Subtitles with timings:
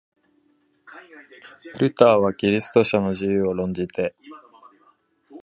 [1.79, 4.15] ルターはキリスト者の自由を論じて、